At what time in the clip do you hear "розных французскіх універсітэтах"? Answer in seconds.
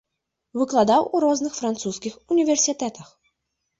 1.25-3.07